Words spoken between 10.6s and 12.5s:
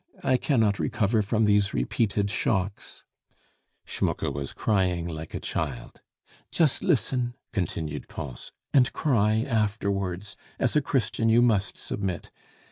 a Christian, you must submit.